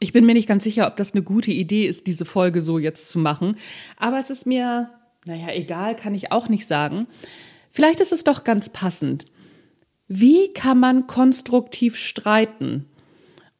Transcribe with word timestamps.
Ich 0.00 0.12
bin 0.12 0.24
mir 0.24 0.34
nicht 0.34 0.48
ganz 0.48 0.64
sicher, 0.64 0.86
ob 0.86 0.96
das 0.96 1.12
eine 1.12 1.22
gute 1.22 1.50
Idee 1.50 1.86
ist, 1.86 2.06
diese 2.06 2.24
Folge 2.24 2.60
so 2.60 2.78
jetzt 2.78 3.10
zu 3.10 3.18
machen. 3.18 3.56
Aber 3.96 4.18
es 4.18 4.30
ist 4.30 4.46
mir, 4.46 4.90
naja, 5.24 5.48
egal, 5.52 5.96
kann 5.96 6.14
ich 6.14 6.30
auch 6.32 6.48
nicht 6.48 6.68
sagen. 6.68 7.06
Vielleicht 7.70 8.00
ist 8.00 8.12
es 8.12 8.24
doch 8.24 8.44
ganz 8.44 8.70
passend. 8.70 9.26
Wie 10.06 10.52
kann 10.52 10.78
man 10.78 11.06
konstruktiv 11.06 11.96
streiten? 11.96 12.86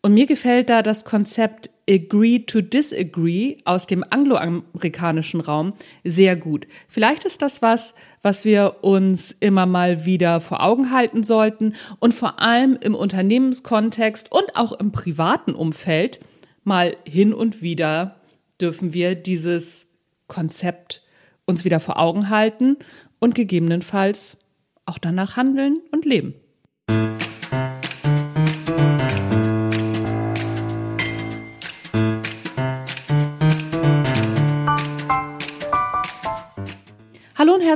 Und 0.00 0.14
mir 0.14 0.26
gefällt 0.26 0.70
da 0.70 0.82
das 0.82 1.04
Konzept 1.04 1.70
Agree 1.88 2.40
to 2.40 2.60
Disagree 2.60 3.56
aus 3.64 3.86
dem 3.86 4.04
angloamerikanischen 4.08 5.40
Raum 5.40 5.72
sehr 6.04 6.36
gut. 6.36 6.66
Vielleicht 6.86 7.24
ist 7.24 7.40
das 7.40 7.62
was, 7.62 7.94
was 8.22 8.44
wir 8.44 8.76
uns 8.82 9.34
immer 9.40 9.66
mal 9.66 10.04
wieder 10.04 10.40
vor 10.40 10.62
Augen 10.62 10.92
halten 10.92 11.24
sollten 11.24 11.74
und 11.98 12.12
vor 12.12 12.40
allem 12.40 12.78
im 12.80 12.94
Unternehmenskontext 12.94 14.30
und 14.30 14.54
auch 14.54 14.72
im 14.72 14.92
privaten 14.92 15.54
Umfeld 15.54 16.20
mal 16.68 16.96
hin 17.04 17.34
und 17.34 17.62
wieder 17.62 18.20
dürfen 18.60 18.94
wir 18.94 19.16
dieses 19.16 19.88
Konzept 20.28 21.02
uns 21.46 21.64
wieder 21.64 21.80
vor 21.80 21.98
Augen 21.98 22.28
halten 22.28 22.76
und 23.18 23.34
gegebenenfalls 23.34 24.36
auch 24.86 24.98
danach 24.98 25.36
handeln 25.36 25.80
und 25.90 26.04
leben. 26.04 26.34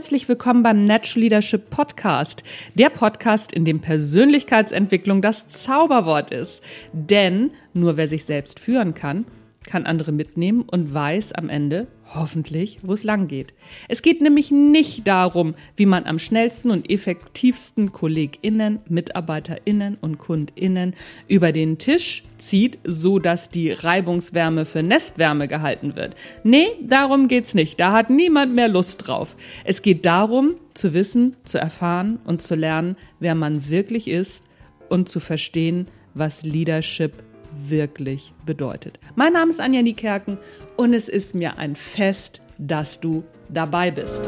Herzlich 0.03 0.29
willkommen 0.29 0.65
beim 0.65 0.85
Natural 0.85 1.23
Leadership 1.23 1.71
Podcast. 1.71 2.43
Der 2.75 2.91
Podcast, 2.91 3.53
in 3.53 3.65
dem 3.65 3.81
Persönlichkeitsentwicklung 3.81 5.23
das 5.23 5.47
Zauberwort 5.47 6.33
ist. 6.33 6.61
Denn 6.93 7.53
nur 7.73 7.97
wer 7.97 8.09
sich 8.09 8.25
selbst 8.25 8.59
führen 8.59 8.97
kann, 8.97 9.27
kann 9.65 9.87
andere 9.87 10.13
mitnehmen 10.13 10.63
und 10.63 10.93
weiß 10.93 11.33
am 11.33 11.49
Ende 11.49 11.87
hoffentlich, 12.15 12.79
wo 12.83 12.93
es 12.93 13.05
lang 13.05 13.29
geht. 13.29 13.55
Es 13.89 14.03
geht 14.03 14.21
nämlich 14.21 14.51
nicht 14.51 15.07
darum, 15.07 15.55
wie 15.77 15.87
man 15.87 16.05
am 16.05 16.19
schnellsten 16.19 16.71
und 16.71 16.91
effektivsten 16.91 17.93
KollegInnen, 17.93 18.81
MitarbeiterInnen 18.89 19.97
und 20.01 20.19
KundInnen 20.19 20.95
über 21.29 21.53
den 21.53 21.79
Tisch 21.79 22.25
zieht, 22.39 22.79
so 22.85 23.19
dass 23.19 23.49
die 23.49 23.71
Reibungswärme 23.71 24.65
für 24.65 24.83
Nestwärme 24.83 25.49
gehalten 25.49 25.97
wird. 25.97 26.15
Nee, 26.43 26.67
darum 26.83 27.29
geht's 27.29 27.55
nicht. 27.55 27.79
Da 27.79 27.93
hat 27.93 28.11
niemand 28.11 28.55
mehr 28.55 28.69
Lust 28.69 29.07
drauf. 29.07 29.37
Es 29.65 29.83
geht 29.83 30.05
darum, 30.05 30.57
zu 30.75 30.95
wissen, 30.95 31.37
zu 31.45 31.59
erfahren 31.59 32.19
und 32.25 32.43
zu 32.43 32.55
lernen, 32.55 32.97
wer 33.21 33.35
man 33.35 33.69
wirklich 33.69 34.09
ist 34.09 34.45
und 34.89 35.09
zu 35.09 35.21
verstehen, 35.21 35.87
was 36.15 36.43
Leadership 36.43 37.23
wirklich 37.57 38.33
bedeutet. 38.47 38.99
Mein 39.15 39.33
Name 39.33 39.51
ist 39.51 39.61
Anja 39.61 39.83
Niekerken 39.83 40.39
und 40.77 40.95
es 40.95 41.09
ist 41.09 41.35
mir 41.35 41.59
ein 41.59 41.77
Fest, 41.77 42.43
dass 42.59 43.01
du 43.01 43.25
dabei 43.49 43.91
bist. 43.91 44.23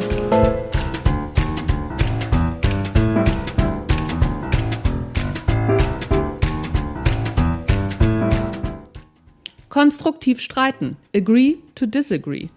Konstruktiv 9.69 10.41
streiten. 10.41 10.97
Agree 11.15 11.57
to 11.75 11.87
disagree. 11.87 12.49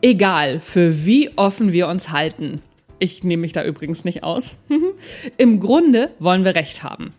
Egal, 0.00 0.58
für 0.58 1.06
wie 1.06 1.30
offen 1.36 1.72
wir 1.72 1.86
uns 1.86 2.10
halten. 2.10 2.60
Ich 2.98 3.22
nehme 3.22 3.42
mich 3.42 3.52
da 3.52 3.64
übrigens 3.64 4.04
nicht 4.04 4.24
aus. 4.24 4.56
Im 5.36 5.60
Grunde 5.60 6.10
wollen 6.18 6.44
wir 6.44 6.56
Recht 6.56 6.82
haben. 6.82 7.12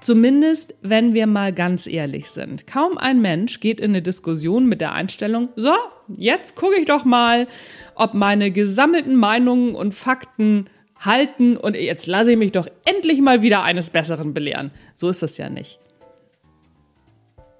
Zumindest, 0.00 0.74
wenn 0.80 1.12
wir 1.12 1.26
mal 1.26 1.52
ganz 1.52 1.86
ehrlich 1.86 2.30
sind. 2.30 2.66
Kaum 2.66 2.96
ein 2.96 3.20
Mensch 3.20 3.60
geht 3.60 3.80
in 3.80 3.90
eine 3.90 4.00
Diskussion 4.00 4.66
mit 4.66 4.80
der 4.80 4.92
Einstellung, 4.92 5.50
so, 5.56 5.72
jetzt 6.08 6.56
gucke 6.56 6.76
ich 6.76 6.86
doch 6.86 7.04
mal, 7.04 7.46
ob 7.94 8.14
meine 8.14 8.50
gesammelten 8.50 9.14
Meinungen 9.16 9.74
und 9.74 9.92
Fakten 9.92 10.70
halten 10.98 11.56
und 11.56 11.76
jetzt 11.76 12.06
lasse 12.06 12.32
ich 12.32 12.38
mich 12.38 12.52
doch 12.52 12.66
endlich 12.84 13.20
mal 13.20 13.42
wieder 13.42 13.62
eines 13.62 13.90
Besseren 13.90 14.32
belehren. 14.32 14.70
So 14.94 15.08
ist 15.10 15.22
das 15.22 15.36
ja 15.36 15.50
nicht. 15.50 15.78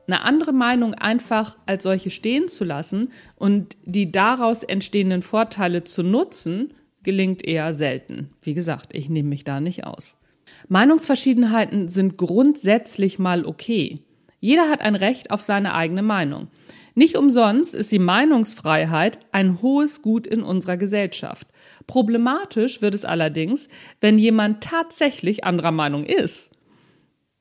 Eine 0.06 0.22
andere 0.22 0.52
Meinung 0.52 0.94
einfach 0.94 1.56
als 1.66 1.84
solche 1.84 2.10
stehen 2.10 2.48
zu 2.48 2.64
lassen 2.64 3.12
und 3.36 3.76
die 3.84 4.10
daraus 4.10 4.62
entstehenden 4.62 5.22
Vorteile 5.22 5.84
zu 5.84 6.02
nutzen, 6.02 6.74
gelingt 7.02 7.44
eher 7.46 7.72
selten. 7.74 8.30
Wie 8.42 8.54
gesagt, 8.54 8.88
ich 8.92 9.08
nehme 9.08 9.28
mich 9.28 9.44
da 9.44 9.60
nicht 9.60 9.84
aus. 9.84 10.16
Meinungsverschiedenheiten 10.68 11.88
sind 11.88 12.16
grundsätzlich 12.16 13.18
mal 13.18 13.44
okay. 13.44 14.00
Jeder 14.40 14.68
hat 14.68 14.80
ein 14.80 14.94
Recht 14.94 15.30
auf 15.30 15.42
seine 15.42 15.74
eigene 15.74 16.02
Meinung. 16.02 16.48
Nicht 16.94 17.16
umsonst 17.16 17.74
ist 17.74 17.92
die 17.92 17.98
Meinungsfreiheit 17.98 19.18
ein 19.32 19.62
hohes 19.62 20.02
Gut 20.02 20.26
in 20.26 20.42
unserer 20.42 20.76
Gesellschaft. 20.76 21.46
Problematisch 21.86 22.82
wird 22.82 22.94
es 22.94 23.04
allerdings, 23.04 23.68
wenn 24.00 24.18
jemand 24.18 24.62
tatsächlich 24.62 25.44
anderer 25.44 25.70
Meinung 25.70 26.04
ist. 26.04 26.50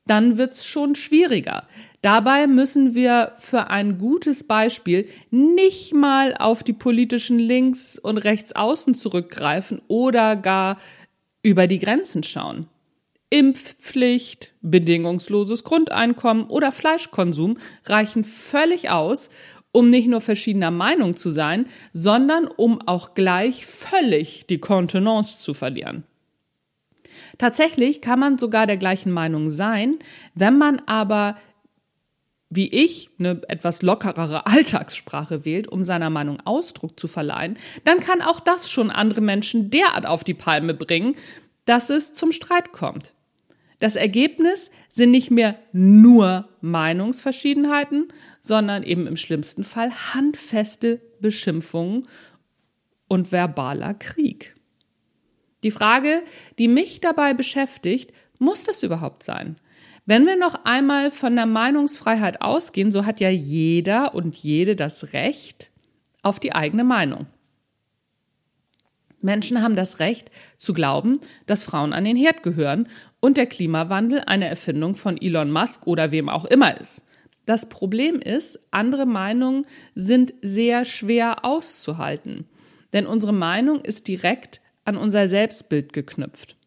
Dann 0.06 0.38
wird's 0.38 0.66
schon 0.66 0.96
schwieriger. 0.96 1.68
Dabei 2.02 2.47
müssen 2.47 2.96
wir 2.96 3.34
für 3.36 3.70
ein 3.70 3.97
gutes 3.97 4.46
Beispiel 4.46 5.08
nicht 5.30 5.94
mal 5.94 6.36
auf 6.38 6.64
die 6.64 6.74
politischen 6.74 7.38
Links- 7.38 8.00
und 8.00 8.18
Rechtsaußen 8.18 8.96
zurückgreifen 8.96 9.81
oder 9.88 10.36
gar 10.36 10.78
über 11.44 11.68
die 11.68 11.80
Grenzen 11.80 12.24
schauen. 12.24 12.68
Impfpflicht, 13.29 14.53
bedingungsloses 14.62 15.63
Grundeinkommen 15.63 16.45
oder 16.45 16.72
Fleischkonsum 16.72 17.57
reichen 17.85 18.23
völlig 18.23 18.90
aus, 18.90 19.29
um 19.72 19.90
nicht 19.90 20.07
nur 20.07 20.22
verschiedener 20.22 20.72
Meinung 20.72 21.16
zu 21.16 21.29
sein, 21.29 21.67
sondern 21.94 22.47
um 22.47 22.81
auch 22.88 23.13
gleich 23.13 23.66
völlig 23.67 24.47
die 24.47 24.57
Kontenance 24.57 25.40
zu 25.40 25.53
verlieren. 25.53 26.03
Tatsächlich 27.38 28.01
kann 28.01 28.19
man 28.19 28.40
sogar 28.40 28.66
der 28.66 28.78
gleichen 28.78 29.12
Meinung 29.12 29.51
sein, 29.51 30.00
wenn 30.34 30.57
man 30.57 30.81
aber 30.85 31.35
wie 32.51 32.67
ich 32.67 33.11
eine 33.19 33.41
etwas 33.47 33.84
lockerere 33.84 34.46
Alltagssprache 34.47 35.46
wählt, 35.46 35.67
um 35.67 35.84
seiner 35.84 36.09
Meinung 36.09 36.40
Ausdruck 36.46 37.00
zu 37.00 37.07
verleihen, 37.07 37.57
dann 37.85 38.00
kann 38.00 38.23
auch 38.23 38.40
das 38.40 38.72
schon 38.72 38.90
andere 38.90 39.22
Menschen 39.22 39.69
derart 39.69 40.07
auf 40.07 40.23
die 40.23 40.34
Palme 40.34 40.73
bringen, 40.73 41.16
dass 41.66 41.91
es 41.91 42.13
zum 42.13 42.31
Streit 42.31 42.72
kommt. 42.72 43.13
Das 43.79 43.95
Ergebnis 43.95 44.72
sind 44.90 45.12
nicht 45.12 45.31
mehr 45.31 45.56
nur 45.72 46.50
Meinungsverschiedenheiten, 46.62 48.12
sondern 48.41 48.84
eben 48.84 49.07
im 49.07 49.16
schlimmsten 49.16 49.63
Fall 49.63 49.91
handfeste 50.13 51.01
Beschimpfungen 51.22 52.07
und 53.07 53.31
verbaler 53.31 53.94
Krieg. 53.94 54.56
Die 55.63 55.72
Frage, 55.72 56.23
die 56.57 56.67
mich 56.67 57.00
dabei 57.00 57.34
beschäftigt, 57.34 58.12
muss 58.38 58.66
das 58.66 58.84
überhaupt 58.84 59.23
sein? 59.23 59.57
Wenn 60.06 60.25
wir 60.25 60.38
noch 60.38 60.66
einmal 60.66 61.11
von 61.11 61.35
der 61.35 61.46
Meinungsfreiheit 61.46 62.41
ausgehen, 62.41 62.91
so 62.91 63.06
hat 63.06 63.19
ja 63.19 63.29
jeder 63.29 64.16
und 64.16 64.35
jede 64.35 64.75
das 64.75 65.13
Recht 65.13 65.72
auf 66.22 66.40
die 66.40 66.53
eigene 66.53 66.84
Meinung. 66.84 67.28
Menschen 69.22 69.61
haben 69.61 69.75
das 69.75 70.00
Recht 70.00 70.31
zu 70.57 70.73
glauben, 70.73 71.19
dass 71.46 71.63
Frauen 71.63 71.94
an 71.94 72.06
den 72.06 72.16
Herd 72.16 72.41
gehören 72.41 72.88
und 73.19 73.38
der 73.38 73.47
Klimawandel 73.47 74.22
eine 74.25 74.47
Erfindung 74.47 74.96
von 74.96 75.22
Elon 75.22 75.52
Musk 75.52 75.88
oder 75.88 76.12
wem 76.12 76.30
auch 76.30 76.46
immer 76.46 76.80
ist. 76.80 77.03
Das 77.46 77.68
Problem 77.68 78.19
ist, 78.19 78.59
andere 78.72 79.06
Meinungen 79.06 79.66
sind 79.96 80.34
sehr 80.41 80.85
schwer 80.85 81.44
auszuhalten, 81.46 82.46
denn 82.94 83.08
unsere 83.08 83.34
Meinung 83.34 83.81
ist 83.81 84.08
direkt 84.08 84.62
an 84.85 84.97
unser 84.97 85.28
Selbstbild 85.28 85.94
geknüpft. 85.94 86.58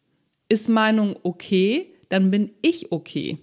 Ist 0.49 0.69
Meinung 0.69 1.15
okay, 1.23 1.93
dann 2.09 2.31
bin 2.31 2.51
ich 2.61 2.91
okay. 2.91 3.37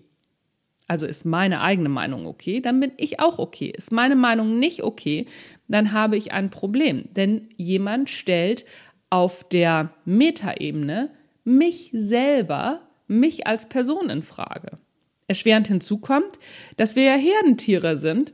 Also 0.87 1.07
ist 1.07 1.25
meine 1.25 1.61
eigene 1.61 1.89
Meinung 1.89 2.27
okay, 2.27 2.61
dann 2.61 2.81
bin 2.81 2.93
ich 2.97 3.21
auch 3.21 3.39
okay. 3.39 3.73
Ist 3.75 3.93
meine 3.93 4.17
Meinung 4.17 4.59
nicht 4.59 4.83
okay, 4.83 5.27
dann 5.69 5.93
habe 5.93 6.17
ich 6.17 6.33
ein 6.33 6.51
Problem, 6.51 7.05
denn 7.15 7.49
jemand 7.57 8.11
stellt 8.11 8.65
auf 9.09 9.49
der 9.49 9.95
Metaebene 10.05 11.11
mich 11.45 11.91
selber 11.93 12.90
mich 13.11 13.47
als 13.47 13.69
Person 13.69 14.09
in 14.09 14.23
Frage. 14.23 14.79
Erschwerend 15.27 15.69
hinzu 15.69 15.99
kommt, 15.99 16.39
dass 16.77 16.97
wir 16.97 17.03
ja 17.03 17.15
Herdentiere 17.15 17.99
sind 17.99 18.33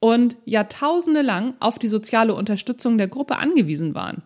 und 0.00 0.36
jahrtausende 0.44 1.22
lang 1.22 1.54
auf 1.60 1.78
die 1.78 1.88
soziale 1.88 2.34
Unterstützung 2.34 2.98
der 2.98 3.08
Gruppe 3.08 3.36
angewiesen 3.36 3.94
waren. 3.94 4.22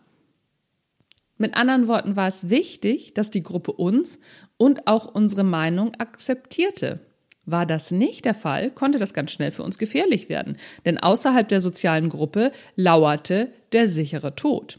Mit 1.38 1.56
anderen 1.56 1.88
Worten 1.88 2.14
war 2.14 2.28
es 2.28 2.50
wichtig, 2.50 3.14
dass 3.14 3.30
die 3.30 3.42
Gruppe 3.42 3.72
uns 3.72 4.20
und 4.58 4.86
auch 4.86 5.06
unsere 5.06 5.44
Meinung 5.44 5.94
akzeptierte. 5.94 7.00
War 7.44 7.66
das 7.66 7.90
nicht 7.90 8.24
der 8.24 8.34
Fall, 8.34 8.70
konnte 8.70 9.00
das 9.00 9.14
ganz 9.14 9.32
schnell 9.32 9.50
für 9.50 9.64
uns 9.64 9.78
gefährlich 9.78 10.28
werden, 10.28 10.56
denn 10.84 10.98
außerhalb 10.98 11.48
der 11.48 11.60
sozialen 11.60 12.08
Gruppe 12.08 12.52
lauerte 12.76 13.52
der 13.72 13.88
sichere 13.88 14.36
Tod. 14.36 14.78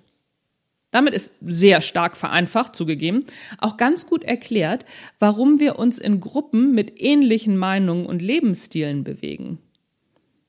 Damit 0.93 1.15
ist 1.15 1.33
sehr 1.41 1.81
stark 1.81 2.15
vereinfacht 2.15 2.75
zugegeben, 2.75 3.25
auch 3.57 3.77
ganz 3.77 4.05
gut 4.05 4.23
erklärt, 4.23 4.85
warum 5.17 5.59
wir 5.59 5.79
uns 5.79 5.97
in 5.97 6.19
Gruppen 6.19 6.75
mit 6.75 7.01
ähnlichen 7.01 7.57
Meinungen 7.57 8.05
und 8.05 8.21
Lebensstilen 8.21 9.03
bewegen. 9.03 9.57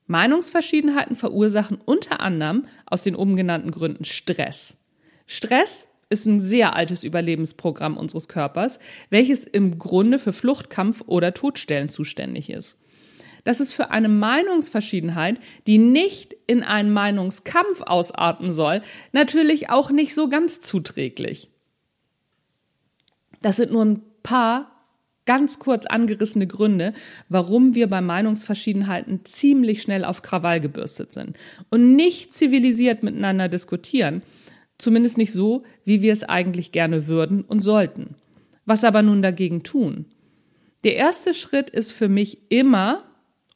Meinungsverschiedenheiten 0.06 1.16
verursachen 1.16 1.78
unter 1.82 2.20
anderem 2.20 2.66
aus 2.84 3.02
den 3.02 3.16
oben 3.16 3.36
genannten 3.36 3.70
Gründen 3.70 4.04
Stress. 4.04 4.76
Stress 5.26 5.86
ist 6.10 6.26
ein 6.26 6.42
sehr 6.42 6.76
altes 6.76 7.04
Überlebensprogramm 7.04 7.96
unseres 7.96 8.28
Körpers, 8.28 8.80
welches 9.08 9.44
im 9.44 9.78
Grunde 9.78 10.18
für 10.18 10.34
Fluchtkampf 10.34 11.04
oder 11.06 11.32
Todstellen 11.32 11.88
zuständig 11.88 12.50
ist. 12.50 12.78
Das 13.44 13.60
ist 13.60 13.74
für 13.74 13.90
eine 13.90 14.08
Meinungsverschiedenheit, 14.08 15.38
die 15.66 15.78
nicht 15.78 16.34
in 16.46 16.62
einen 16.62 16.92
Meinungskampf 16.92 17.82
ausarten 17.82 18.50
soll, 18.50 18.80
natürlich 19.12 19.70
auch 19.70 19.90
nicht 19.90 20.14
so 20.14 20.28
ganz 20.28 20.60
zuträglich. 20.60 21.50
Das 23.42 23.56
sind 23.56 23.70
nur 23.70 23.84
ein 23.84 24.02
paar 24.22 24.70
ganz 25.26 25.58
kurz 25.58 25.86
angerissene 25.86 26.46
Gründe, 26.46 26.92
warum 27.28 27.74
wir 27.74 27.88
bei 27.88 28.00
Meinungsverschiedenheiten 28.00 29.24
ziemlich 29.24 29.82
schnell 29.82 30.04
auf 30.04 30.22
Krawall 30.22 30.60
gebürstet 30.60 31.12
sind 31.12 31.36
und 31.70 31.94
nicht 31.96 32.34
zivilisiert 32.34 33.02
miteinander 33.02 33.48
diskutieren, 33.48 34.22
zumindest 34.78 35.18
nicht 35.18 35.32
so, 35.32 35.64
wie 35.84 36.02
wir 36.02 36.12
es 36.12 36.24
eigentlich 36.24 36.72
gerne 36.72 37.06
würden 37.06 37.42
und 37.42 37.62
sollten. 37.62 38.16
Was 38.66 38.84
aber 38.84 39.02
nun 39.02 39.22
dagegen 39.22 39.62
tun? 39.62 40.06
Der 40.84 40.96
erste 40.96 41.32
Schritt 41.32 41.70
ist 41.70 41.92
für 41.92 42.08
mich 42.08 42.50
immer, 42.50 43.02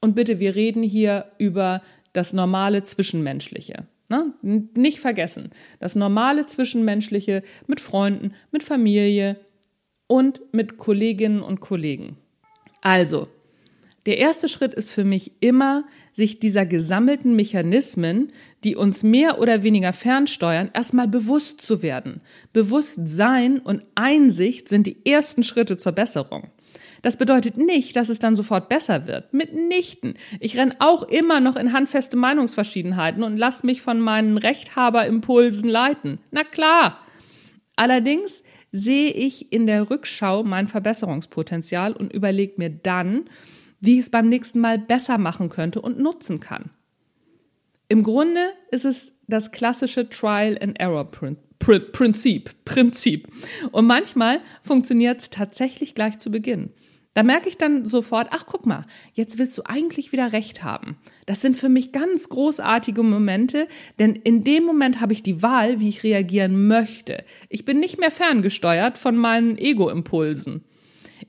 und 0.00 0.14
bitte, 0.14 0.38
wir 0.38 0.54
reden 0.54 0.82
hier 0.82 1.32
über 1.38 1.82
das 2.12 2.32
normale 2.32 2.82
Zwischenmenschliche. 2.82 3.86
Ne? 4.08 4.32
Nicht 4.42 5.00
vergessen, 5.00 5.50
das 5.80 5.94
normale 5.94 6.46
Zwischenmenschliche 6.46 7.42
mit 7.66 7.80
Freunden, 7.80 8.32
mit 8.50 8.62
Familie, 8.62 9.36
und 10.08 10.40
mit 10.52 10.78
Kolleginnen 10.78 11.40
und 11.40 11.60
Kollegen. 11.60 12.16
Also, 12.80 13.28
der 14.06 14.18
erste 14.18 14.48
Schritt 14.48 14.74
ist 14.74 14.90
für 14.90 15.04
mich 15.04 15.32
immer, 15.40 15.84
sich 16.14 16.40
dieser 16.40 16.66
gesammelten 16.66 17.36
Mechanismen, 17.36 18.32
die 18.64 18.74
uns 18.74 19.04
mehr 19.04 19.38
oder 19.38 19.62
weniger 19.62 19.92
fernsteuern, 19.92 20.70
erstmal 20.72 21.06
bewusst 21.06 21.60
zu 21.60 21.82
werden. 21.82 22.22
Bewusstsein 22.52 23.60
und 23.60 23.84
Einsicht 23.94 24.68
sind 24.68 24.86
die 24.86 25.04
ersten 25.04 25.44
Schritte 25.44 25.76
zur 25.76 25.92
Besserung. 25.92 26.48
Das 27.02 27.16
bedeutet 27.16 27.56
nicht, 27.56 27.96
dass 27.96 28.08
es 28.08 28.18
dann 28.18 28.36
sofort 28.36 28.68
besser 28.68 29.06
wird. 29.06 29.32
Mitnichten. 29.32 30.14
Ich 30.40 30.56
renn 30.56 30.74
auch 30.78 31.02
immer 31.04 31.40
noch 31.40 31.56
in 31.56 31.72
handfeste 31.72 32.16
Meinungsverschiedenheiten 32.16 33.22
und 33.22 33.36
lass 33.36 33.62
mich 33.62 33.82
von 33.82 34.00
meinen 34.00 34.38
Rechthaberimpulsen 34.38 35.68
leiten. 35.68 36.20
Na 36.30 36.44
klar. 36.44 36.98
Allerdings 37.76 38.42
sehe 38.72 39.10
ich 39.10 39.52
in 39.52 39.66
der 39.66 39.90
Rückschau 39.90 40.42
mein 40.42 40.66
Verbesserungspotenzial 40.66 41.92
und 41.92 42.12
überlege 42.12 42.54
mir 42.56 42.70
dann, 42.70 43.24
wie 43.80 43.94
ich 43.94 44.00
es 44.00 44.10
beim 44.10 44.28
nächsten 44.28 44.60
Mal 44.60 44.78
besser 44.78 45.18
machen 45.18 45.48
könnte 45.48 45.80
und 45.80 45.98
nutzen 45.98 46.40
kann. 46.40 46.70
Im 47.88 48.02
Grunde 48.02 48.40
ist 48.70 48.84
es 48.84 49.12
das 49.28 49.52
klassische 49.52 50.08
Trial 50.08 50.58
and 50.60 50.78
Error 50.78 51.08
Prinzip, 51.58 52.64
Prinzip. 52.64 53.28
Und 53.72 53.86
manchmal 53.86 54.40
funktioniert 54.62 55.20
es 55.20 55.30
tatsächlich 55.30 55.94
gleich 55.94 56.18
zu 56.18 56.30
Beginn. 56.30 56.70
Da 57.14 57.22
merke 57.22 57.48
ich 57.48 57.56
dann 57.56 57.84
sofort, 57.84 58.28
ach 58.30 58.46
guck 58.46 58.66
mal, 58.66 58.84
jetzt 59.12 59.38
willst 59.38 59.58
du 59.58 59.62
eigentlich 59.64 60.12
wieder 60.12 60.32
recht 60.32 60.62
haben. 60.62 60.96
Das 61.26 61.40
sind 61.40 61.56
für 61.56 61.68
mich 61.68 61.90
ganz 61.90 62.28
großartige 62.28 63.02
Momente, 63.02 63.66
denn 63.98 64.14
in 64.14 64.44
dem 64.44 64.64
Moment 64.64 65.00
habe 65.00 65.12
ich 65.12 65.22
die 65.22 65.42
Wahl, 65.42 65.80
wie 65.80 65.88
ich 65.88 66.04
reagieren 66.04 66.68
möchte. 66.68 67.24
Ich 67.48 67.64
bin 67.64 67.80
nicht 67.80 67.98
mehr 67.98 68.10
ferngesteuert 68.10 68.98
von 68.98 69.16
meinen 69.16 69.58
Ego-Impulsen. 69.58 70.64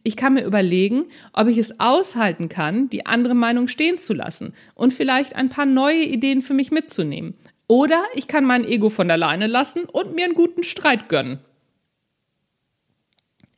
Ich 0.04 0.16
kann 0.16 0.36
mir 0.36 0.46
überlegen, 0.46 1.06
ob 1.34 1.48
ich 1.48 1.58
es 1.58 1.80
aushalten 1.80 2.50
kann, 2.50 2.90
die 2.90 3.06
andere 3.06 3.36
Meinung 3.36 3.68
stehen 3.68 3.98
zu 3.98 4.14
lassen 4.14 4.54
und 4.76 4.94
vielleicht 4.94 5.36
ein 5.36 5.50
paar 5.50 5.66
neue 5.66 6.04
Ideen 6.04 6.42
für 6.42 6.54
mich 6.54 6.72
mitzunehmen. 6.72 7.34
Oder 7.68 8.04
ich 8.16 8.28
kann 8.28 8.46
mein 8.46 8.66
Ego 8.66 8.90
von 8.90 9.12
alleine 9.12 9.48
lassen 9.48 9.84
und 9.86 10.16
mir 10.16 10.26
einen 10.26 10.34
guten 10.34 10.64
Streit 10.64 11.10
gönnen. 11.10 11.40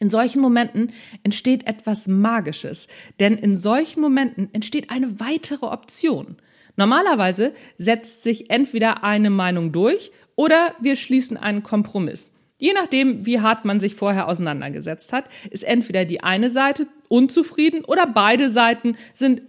In 0.01 0.09
solchen 0.09 0.41
Momenten 0.41 0.91
entsteht 1.21 1.67
etwas 1.67 2.07
Magisches, 2.07 2.87
denn 3.19 3.37
in 3.37 3.55
solchen 3.55 4.01
Momenten 4.01 4.49
entsteht 4.51 4.89
eine 4.89 5.19
weitere 5.19 5.67
Option. 5.67 6.37
Normalerweise 6.75 7.53
setzt 7.77 8.23
sich 8.23 8.49
entweder 8.49 9.03
eine 9.03 9.29
Meinung 9.29 9.71
durch 9.71 10.11
oder 10.35 10.73
wir 10.81 10.95
schließen 10.95 11.37
einen 11.37 11.61
Kompromiss. 11.61 12.31
Je 12.57 12.73
nachdem, 12.73 13.27
wie 13.27 13.41
hart 13.41 13.63
man 13.63 13.79
sich 13.79 13.93
vorher 13.93 14.27
auseinandergesetzt 14.27 15.13
hat, 15.13 15.25
ist 15.51 15.63
entweder 15.63 16.03
die 16.03 16.23
eine 16.23 16.49
Seite 16.49 16.87
unzufrieden 17.07 17.85
oder 17.85 18.07
beide 18.07 18.49
Seiten 18.49 18.97
sind, 19.13 19.43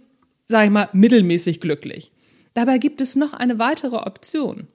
sag 0.45 0.65
ich 0.65 0.71
mal, 0.71 0.89
mittelmäßig 0.93 1.61
glücklich. 1.61 2.11
Dabei 2.53 2.77
gibt 2.77 3.01
es 3.01 3.15
noch 3.15 3.33
eine 3.33 3.57
weitere 3.57 3.95
Option. 3.95 4.67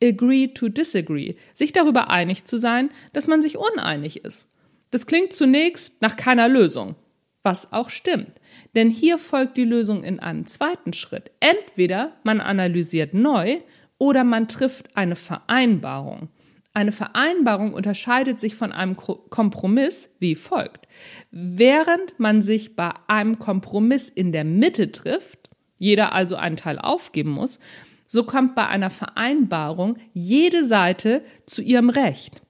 Agree 0.00 0.46
to 0.46 0.68
disagree, 0.68 1.34
sich 1.56 1.72
darüber 1.72 2.08
einig 2.08 2.44
zu 2.44 2.56
sein, 2.56 2.90
dass 3.12 3.26
man 3.26 3.42
sich 3.42 3.56
uneinig 3.58 4.24
ist. 4.24 4.46
Das 4.94 5.06
klingt 5.08 5.32
zunächst 5.32 6.00
nach 6.02 6.14
keiner 6.14 6.48
Lösung, 6.48 6.94
was 7.42 7.72
auch 7.72 7.90
stimmt. 7.90 8.30
Denn 8.76 8.90
hier 8.90 9.18
folgt 9.18 9.56
die 9.56 9.64
Lösung 9.64 10.04
in 10.04 10.20
einem 10.20 10.46
zweiten 10.46 10.92
Schritt. 10.92 11.32
Entweder 11.40 12.12
man 12.22 12.40
analysiert 12.40 13.12
neu 13.12 13.58
oder 13.98 14.22
man 14.22 14.46
trifft 14.46 14.96
eine 14.96 15.16
Vereinbarung. 15.16 16.28
Eine 16.74 16.92
Vereinbarung 16.92 17.74
unterscheidet 17.74 18.38
sich 18.38 18.54
von 18.54 18.70
einem 18.70 18.94
Kompromiss 18.96 20.10
wie 20.20 20.36
folgt. 20.36 20.86
Während 21.32 22.20
man 22.20 22.40
sich 22.40 22.76
bei 22.76 22.92
einem 23.08 23.40
Kompromiss 23.40 24.08
in 24.08 24.30
der 24.30 24.44
Mitte 24.44 24.92
trifft, 24.92 25.50
jeder 25.76 26.12
also 26.12 26.36
einen 26.36 26.56
Teil 26.56 26.78
aufgeben 26.78 27.30
muss, 27.30 27.58
so 28.06 28.22
kommt 28.22 28.54
bei 28.54 28.68
einer 28.68 28.90
Vereinbarung 28.90 29.96
jede 30.12 30.64
Seite 30.64 31.24
zu 31.46 31.62
ihrem 31.62 31.90
Recht. 31.90 32.43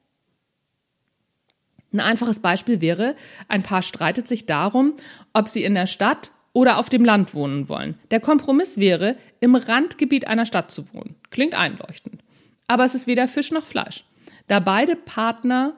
Ein 1.94 2.00
einfaches 2.00 2.40
Beispiel 2.40 2.80
wäre, 2.80 3.14
ein 3.46 3.62
Paar 3.62 3.80
streitet 3.80 4.26
sich 4.26 4.46
darum, 4.46 4.94
ob 5.32 5.46
sie 5.46 5.62
in 5.62 5.74
der 5.74 5.86
Stadt 5.86 6.32
oder 6.52 6.78
auf 6.78 6.88
dem 6.88 7.04
Land 7.04 7.34
wohnen 7.34 7.68
wollen. 7.68 7.96
Der 8.10 8.18
Kompromiss 8.18 8.78
wäre, 8.78 9.16
im 9.38 9.54
Randgebiet 9.54 10.26
einer 10.26 10.44
Stadt 10.44 10.72
zu 10.72 10.92
wohnen. 10.92 11.14
Klingt 11.30 11.54
einleuchtend. 11.54 12.20
Aber 12.66 12.84
es 12.84 12.96
ist 12.96 13.06
weder 13.06 13.28
Fisch 13.28 13.52
noch 13.52 13.62
Fleisch. 13.62 14.04
Da 14.48 14.58
beide 14.58 14.96
PartnerInnen 14.96 15.76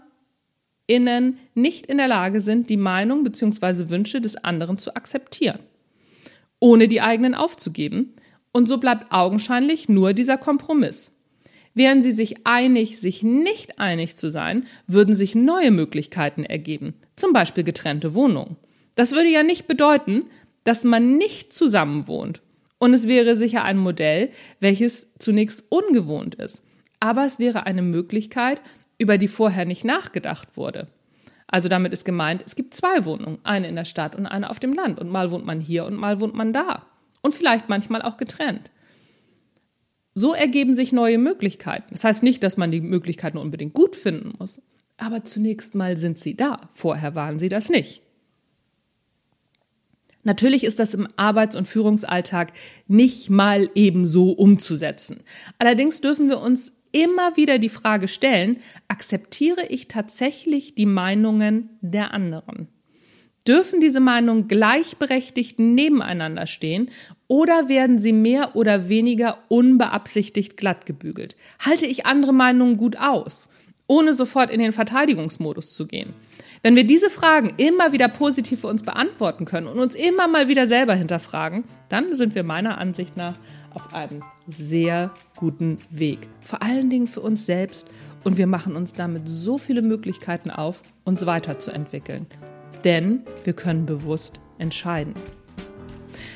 nicht 1.54 1.84
in 1.84 1.98
der 1.98 2.08
Lage 2.08 2.40
sind, 2.40 2.70
die 2.70 2.78
Meinung 2.78 3.22
bzw. 3.22 3.90
Wünsche 3.90 4.22
des 4.22 4.36
anderen 4.36 4.78
zu 4.78 4.96
akzeptieren, 4.96 5.58
ohne 6.60 6.88
die 6.88 7.02
eigenen 7.02 7.34
aufzugeben. 7.34 8.14
Und 8.52 8.68
so 8.68 8.78
bleibt 8.78 9.12
augenscheinlich 9.12 9.90
nur 9.90 10.14
dieser 10.14 10.38
Kompromiss. 10.38 11.12
Wären 11.76 12.00
sie 12.00 12.12
sich 12.12 12.46
einig, 12.46 12.98
sich 13.00 13.22
nicht 13.22 13.78
einig 13.78 14.16
zu 14.16 14.30
sein, 14.30 14.66
würden 14.86 15.14
sich 15.14 15.34
neue 15.34 15.70
Möglichkeiten 15.70 16.42
ergeben, 16.42 16.94
zum 17.16 17.34
Beispiel 17.34 17.64
getrennte 17.64 18.14
Wohnungen. 18.14 18.56
Das 18.94 19.12
würde 19.12 19.28
ja 19.28 19.42
nicht 19.42 19.68
bedeuten, 19.68 20.24
dass 20.64 20.84
man 20.84 21.18
nicht 21.18 21.52
zusammen 21.52 22.08
wohnt. 22.08 22.40
Und 22.78 22.94
es 22.94 23.06
wäre 23.06 23.36
sicher 23.36 23.62
ein 23.62 23.76
Modell, 23.76 24.30
welches 24.58 25.12
zunächst 25.18 25.64
ungewohnt 25.68 26.36
ist. 26.36 26.62
Aber 26.98 27.26
es 27.26 27.38
wäre 27.38 27.66
eine 27.66 27.82
Möglichkeit, 27.82 28.62
über 28.96 29.18
die 29.18 29.28
vorher 29.28 29.66
nicht 29.66 29.84
nachgedacht 29.84 30.56
wurde. 30.56 30.88
Also 31.46 31.68
damit 31.68 31.92
ist 31.92 32.06
gemeint, 32.06 32.42
es 32.46 32.56
gibt 32.56 32.72
zwei 32.72 33.04
Wohnungen, 33.04 33.38
eine 33.42 33.68
in 33.68 33.76
der 33.76 33.84
Stadt 33.84 34.14
und 34.14 34.24
eine 34.24 34.48
auf 34.48 34.60
dem 34.60 34.72
Land. 34.72 34.98
Und 34.98 35.10
mal 35.10 35.30
wohnt 35.30 35.44
man 35.44 35.60
hier 35.60 35.84
und 35.84 35.94
mal 35.94 36.22
wohnt 36.22 36.34
man 36.34 36.54
da. 36.54 36.86
Und 37.20 37.34
vielleicht 37.34 37.68
manchmal 37.68 38.00
auch 38.00 38.16
getrennt. 38.16 38.70
So 40.18 40.32
ergeben 40.32 40.74
sich 40.74 40.94
neue 40.94 41.18
Möglichkeiten. 41.18 41.88
Das 41.90 42.02
heißt 42.02 42.22
nicht, 42.22 42.42
dass 42.42 42.56
man 42.56 42.70
die 42.70 42.80
Möglichkeiten 42.80 43.36
unbedingt 43.36 43.74
gut 43.74 43.94
finden 43.94 44.32
muss, 44.38 44.62
aber 44.96 45.24
zunächst 45.24 45.74
mal 45.74 45.98
sind 45.98 46.16
sie 46.16 46.34
da. 46.34 46.56
Vorher 46.72 47.14
waren 47.14 47.38
sie 47.38 47.50
das 47.50 47.68
nicht. 47.68 48.00
Natürlich 50.22 50.64
ist 50.64 50.78
das 50.78 50.94
im 50.94 51.06
Arbeits- 51.16 51.54
und 51.54 51.68
Führungsalltag 51.68 52.54
nicht 52.88 53.28
mal 53.28 53.68
ebenso 53.74 54.32
umzusetzen. 54.32 55.18
Allerdings 55.58 56.00
dürfen 56.00 56.30
wir 56.30 56.40
uns 56.40 56.72
immer 56.92 57.36
wieder 57.36 57.58
die 57.58 57.68
Frage 57.68 58.08
stellen, 58.08 58.56
akzeptiere 58.88 59.66
ich 59.68 59.86
tatsächlich 59.86 60.74
die 60.74 60.86
Meinungen 60.86 61.68
der 61.82 62.14
anderen? 62.14 62.68
Dürfen 63.46 63.80
diese 63.80 64.00
Meinungen 64.00 64.48
gleichberechtigt 64.48 65.58
nebeneinander 65.60 66.46
stehen 66.46 66.90
oder 67.28 67.68
werden 67.68 68.00
sie 68.00 68.12
mehr 68.12 68.56
oder 68.56 68.88
weniger 68.88 69.38
unbeabsichtigt 69.48 70.56
glattgebügelt? 70.56 71.36
Halte 71.64 71.86
ich 71.86 72.06
andere 72.06 72.32
Meinungen 72.32 72.76
gut 72.76 72.96
aus, 72.96 73.48
ohne 73.86 74.14
sofort 74.14 74.50
in 74.50 74.58
den 74.58 74.72
Verteidigungsmodus 74.72 75.74
zu 75.74 75.86
gehen? 75.86 76.12
Wenn 76.62 76.74
wir 76.74 76.84
diese 76.84 77.10
Fragen 77.10 77.52
immer 77.58 77.92
wieder 77.92 78.08
positiv 78.08 78.62
für 78.62 78.66
uns 78.66 78.82
beantworten 78.82 79.44
können 79.44 79.68
und 79.68 79.78
uns 79.78 79.94
immer 79.94 80.26
mal 80.26 80.48
wieder 80.48 80.66
selber 80.66 80.94
hinterfragen, 80.94 81.64
dann 81.88 82.16
sind 82.16 82.34
wir 82.34 82.42
meiner 82.42 82.78
Ansicht 82.78 83.16
nach 83.16 83.38
auf 83.72 83.94
einem 83.94 84.24
sehr 84.48 85.12
guten 85.36 85.78
Weg. 85.90 86.28
Vor 86.40 86.62
allen 86.62 86.90
Dingen 86.90 87.06
für 87.06 87.20
uns 87.20 87.46
selbst 87.46 87.86
und 88.24 88.38
wir 88.38 88.48
machen 88.48 88.74
uns 88.74 88.94
damit 88.94 89.28
so 89.28 89.58
viele 89.58 89.82
Möglichkeiten 89.82 90.50
auf, 90.50 90.82
uns 91.04 91.26
weiterzuentwickeln 91.26 92.26
denn 92.86 93.24
wir 93.44 93.52
können 93.52 93.84
bewusst 93.84 94.40
entscheiden. 94.58 95.14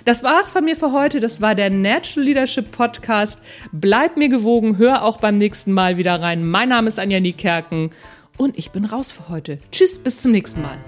Das 0.04 0.22
war's 0.22 0.50
von 0.50 0.64
mir 0.64 0.76
für 0.76 0.92
heute. 0.92 1.20
Das 1.20 1.40
war 1.40 1.54
der 1.54 1.70
Natural 1.70 2.26
Leadership 2.26 2.72
Podcast. 2.72 3.38
Bleib 3.72 4.16
mir 4.16 4.28
gewogen, 4.28 4.76
hör 4.76 5.04
auch 5.04 5.18
beim 5.18 5.38
nächsten 5.38 5.72
Mal 5.72 5.96
wieder 5.96 6.20
rein. 6.20 6.46
Mein 6.46 6.70
Name 6.70 6.88
ist 6.88 6.98
Anja 6.98 7.20
Niekerken 7.20 7.90
und 8.36 8.58
ich 8.58 8.70
bin 8.70 8.84
raus 8.84 9.12
für 9.12 9.28
heute. 9.28 9.58
Tschüss, 9.70 9.98
bis 9.98 10.18
zum 10.18 10.32
nächsten 10.32 10.62
Mal. 10.62 10.78